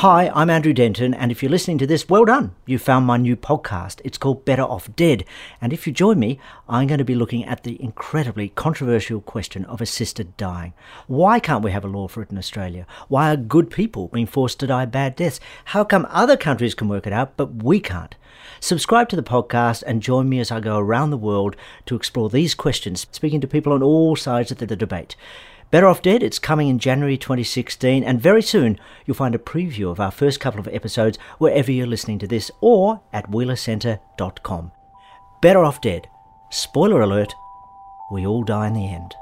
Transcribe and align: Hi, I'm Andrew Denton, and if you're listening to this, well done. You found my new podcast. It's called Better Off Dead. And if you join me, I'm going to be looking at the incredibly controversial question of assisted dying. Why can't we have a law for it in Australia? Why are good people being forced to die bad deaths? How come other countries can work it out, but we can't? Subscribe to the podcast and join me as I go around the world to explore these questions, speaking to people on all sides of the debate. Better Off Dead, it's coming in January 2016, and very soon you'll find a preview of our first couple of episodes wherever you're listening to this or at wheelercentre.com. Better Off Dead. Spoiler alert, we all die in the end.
Hi, 0.00 0.30
I'm 0.34 0.50
Andrew 0.50 0.74
Denton, 0.74 1.14
and 1.14 1.32
if 1.32 1.42
you're 1.42 1.50
listening 1.50 1.78
to 1.78 1.86
this, 1.86 2.06
well 2.06 2.26
done. 2.26 2.54
You 2.66 2.78
found 2.78 3.06
my 3.06 3.16
new 3.16 3.34
podcast. 3.34 4.02
It's 4.04 4.18
called 4.18 4.44
Better 4.44 4.62
Off 4.62 4.94
Dead. 4.94 5.24
And 5.58 5.72
if 5.72 5.86
you 5.86 5.92
join 5.94 6.18
me, 6.18 6.38
I'm 6.68 6.86
going 6.86 6.98
to 6.98 7.04
be 7.04 7.14
looking 7.14 7.46
at 7.46 7.62
the 7.62 7.82
incredibly 7.82 8.50
controversial 8.50 9.22
question 9.22 9.64
of 9.64 9.80
assisted 9.80 10.36
dying. 10.36 10.74
Why 11.06 11.40
can't 11.40 11.64
we 11.64 11.70
have 11.70 11.82
a 11.82 11.88
law 11.88 12.08
for 12.08 12.20
it 12.20 12.30
in 12.30 12.36
Australia? 12.36 12.86
Why 13.08 13.32
are 13.32 13.38
good 13.38 13.70
people 13.70 14.08
being 14.08 14.26
forced 14.26 14.60
to 14.60 14.66
die 14.66 14.84
bad 14.84 15.16
deaths? 15.16 15.40
How 15.64 15.82
come 15.82 16.06
other 16.10 16.36
countries 16.36 16.74
can 16.74 16.88
work 16.88 17.06
it 17.06 17.14
out, 17.14 17.38
but 17.38 17.62
we 17.62 17.80
can't? 17.80 18.14
Subscribe 18.60 19.08
to 19.08 19.16
the 19.16 19.22
podcast 19.22 19.82
and 19.86 20.02
join 20.02 20.28
me 20.28 20.40
as 20.40 20.50
I 20.50 20.60
go 20.60 20.76
around 20.76 21.08
the 21.08 21.16
world 21.16 21.56
to 21.86 21.96
explore 21.96 22.28
these 22.28 22.54
questions, 22.54 23.06
speaking 23.12 23.40
to 23.40 23.46
people 23.46 23.72
on 23.72 23.82
all 23.82 24.14
sides 24.14 24.50
of 24.50 24.58
the 24.58 24.66
debate. 24.66 25.16
Better 25.68 25.88
Off 25.88 26.00
Dead, 26.00 26.22
it's 26.22 26.38
coming 26.38 26.68
in 26.68 26.78
January 26.78 27.18
2016, 27.18 28.04
and 28.04 28.20
very 28.20 28.40
soon 28.40 28.78
you'll 29.04 29.16
find 29.16 29.34
a 29.34 29.38
preview 29.38 29.90
of 29.90 29.98
our 29.98 30.12
first 30.12 30.38
couple 30.38 30.60
of 30.60 30.68
episodes 30.68 31.18
wherever 31.38 31.72
you're 31.72 31.88
listening 31.88 32.20
to 32.20 32.26
this 32.28 32.52
or 32.60 33.00
at 33.12 33.28
wheelercentre.com. 33.30 34.70
Better 35.42 35.64
Off 35.64 35.80
Dead. 35.80 36.08
Spoiler 36.50 37.00
alert, 37.00 37.34
we 38.12 38.24
all 38.24 38.44
die 38.44 38.68
in 38.68 38.74
the 38.74 38.86
end. 38.86 39.16